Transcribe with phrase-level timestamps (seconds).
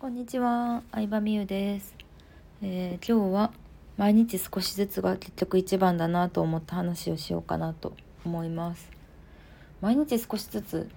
[0.00, 1.92] こんにちは、相葉美優です、
[2.62, 3.52] えー今日は
[3.96, 7.94] 毎日少しずつが結局一番だなと思った話をしようかなと
[8.24, 8.92] 思います。
[9.80, 10.88] 毎日少しずつ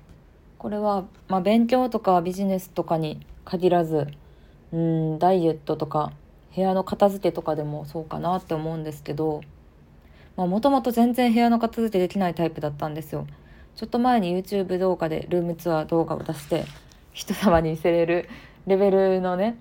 [0.60, 4.08] これはまあ勉強とかビジネスとかに限らず、
[4.72, 6.12] うんダイエットとか
[6.56, 9.42] 部屋の片付けとかでもそうかなって思うんですけど、
[10.36, 13.26] もともと全然部屋の片付けできないタイプだったんですよ。
[13.76, 16.66] ちょっと前に YouTube 動画でルームツアー動画を出して
[17.14, 18.30] 人様に見せれる
[18.68, 19.58] レベルのね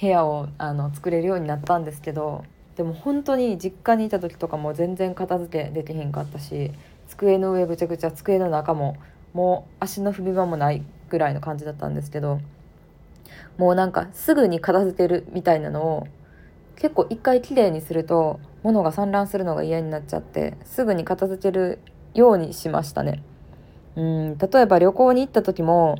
[0.00, 2.44] 部屋をあの作れるようになったんですけど
[2.76, 6.72] でも本当に実家にいた時とかも全然片付けできへんかったし
[7.08, 8.96] 机の上ぐちゃぐちゃ机の中も
[9.34, 12.40] もう足の踏み場もないぐらいの感じだったんですけど
[13.58, 16.08] もうなんかすぐに片付けるみたいなのを
[16.76, 21.78] 結構一回きれいにすると物が散乱するのが嫌になっちゃってすぐに片付ける
[22.14, 23.22] ようにしましたね。
[23.96, 25.98] うん例えば旅行に行った時も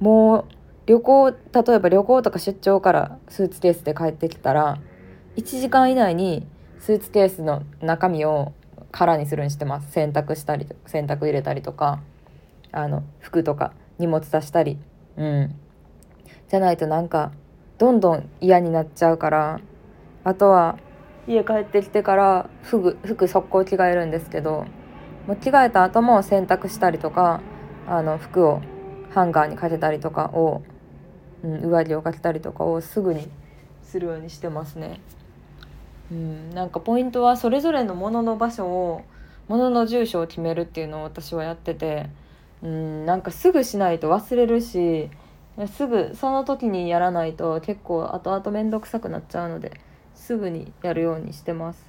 [0.00, 0.44] もう
[0.90, 1.36] 旅行例
[1.74, 4.80] えば旅行とか出張からスーツケースで帰ってきたら
[5.36, 6.48] 1時間以内に
[6.80, 8.52] スーツケースの中身を
[8.90, 9.92] 空にするにしてます。
[9.92, 12.02] 洗濯したり洗濯入れたりとか
[12.72, 14.78] あの服とか荷物出したり。
[15.16, 15.54] うん。
[16.48, 17.30] じゃないとなんか
[17.78, 19.60] どんどん嫌になっちゃうから。
[20.24, 20.76] あとは
[21.28, 24.66] 家帰ってきてから服服速攻着替えるんですけど
[25.28, 27.40] もう着替えた後も洗濯したりとか
[27.86, 28.60] あの服を
[29.10, 30.62] ハンガーにかけたりとかを、
[31.42, 33.28] うん、上着をかけたりとかをすぐに
[33.82, 35.00] するようにしてますね。
[36.10, 39.04] うん、なんかポイントはそれぞれのものの場所を
[39.48, 42.08] ものの住所を決めるっていうのを私はやってて、
[42.62, 45.10] うん、なんかすぐしないと忘れるし
[45.66, 49.80] すぐその時にやらないと結構後々面倒くさくなっちゃうので
[50.14, 51.84] すぐにやるようにしてます。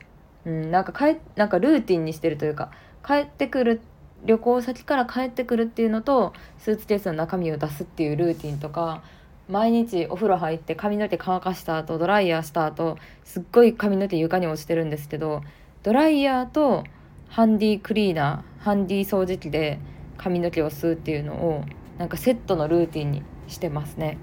[0.45, 2.71] うん、なんかかえなんかルーティンにしてるというか
[3.05, 3.81] 帰ってくる
[4.25, 9.03] 旅行先から帰ってくるっていうのとスーツケースの中身を出すっていうルーティンとか
[9.51, 15.43] 毎日お風呂入って髪の毛乾かした後ドライヤーした後すっごい髪の毛床に落ちてるんですけど
[15.83, 16.85] ドライヤーと
[17.27, 19.79] ハンディクリーナーハンディ掃除機で
[20.17, 21.65] 髪の毛を吸うっていうのを
[21.97, 24.17] なんかセットのルーティンにしてますね。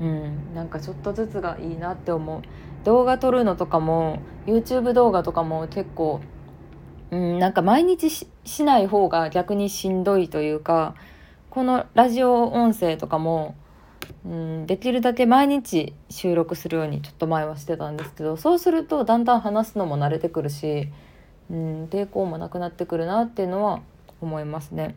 [0.00, 2.42] うん、なんかちょっとずつがいいなって思う
[2.84, 6.20] 動画撮るのとかも YouTube 動画とかも結構
[7.10, 10.94] うん、なんか毎日ししない方が逆にしんどいというか
[11.50, 13.54] このラジオ音声とかも、
[14.26, 20.88] うん、できるだけ毎日収録するようにちょっと前はしてたんですけどそうするとだんだん話すのも慣れてくるし、
[21.48, 23.82] うん、抵抗もなくなってくるなっていうのは
[24.20, 24.96] 思いますね。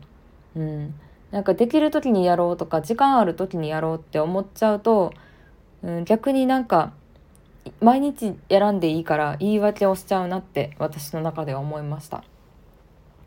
[0.56, 0.94] うん、
[1.30, 5.14] なんかできる時にやろうとか時間ある時にやろうって思っちゃうと、
[5.84, 6.92] うん、逆になんか
[7.80, 12.24] 毎日選んでいいから言い訳をしちゃうなって私の中では思いました。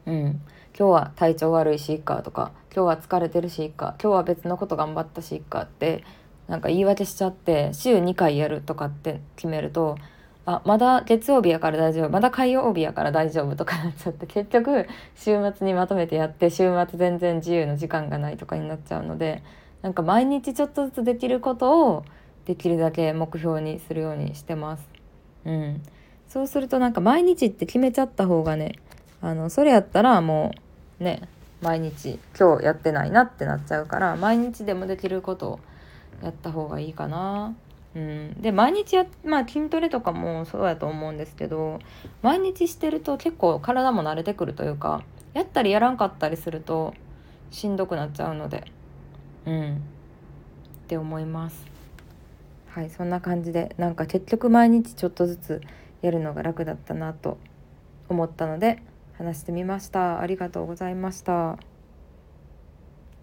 [0.05, 0.41] うん、
[0.77, 6.03] 今日は体調悪いしいっかとか今日は疲れてるしいっか今日は別のこと頑張ったしいっかって
[6.47, 9.97] なんか言い訳しちゃって週2回やるとかって決めると
[10.45, 19.43] あまだ月曜日やから大丈夫まだ火曜日やから大丈夫とかなっちゃって結局週末にまとめてやって週末全然自由の時間がないとかになっちゃうので
[19.83, 22.05] なんか毎日ちょっとずつできることを
[22.45, 24.89] できるだけ目標にするようにしてます。
[25.45, 25.81] うん、
[26.27, 28.79] そうするとなんか毎日って決めちゃった方がね
[29.21, 30.62] あのそれやったらもう
[31.03, 31.27] ね
[31.61, 35.59] 毎日今日やってないなってなっちゃうから毎日でもできることを
[36.21, 37.55] やった方がいいかな。
[37.95, 41.77] うん、で毎日やまあ筋トレとかもそうやと思うんですけど
[42.23, 45.03] 毎日してると結構体も慣れてくるというか
[45.35, 46.95] やったりやらんかったりすると
[47.51, 48.65] しんどくなっちゃうので
[49.45, 49.77] うんっ
[50.87, 51.65] て思います。
[52.67, 55.61] はいそんな感じでなんか結局毎日ちょっとずつ
[56.01, 57.37] やるのが楽だったなと
[58.09, 58.81] 思ったので
[59.23, 60.19] 話してみました。
[60.19, 61.57] ありがとうございました。